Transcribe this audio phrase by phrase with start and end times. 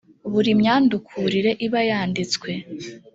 [0.31, 2.49] buri myandukurire iba yanditswe